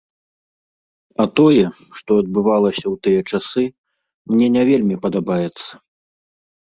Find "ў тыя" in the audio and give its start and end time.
2.83-3.21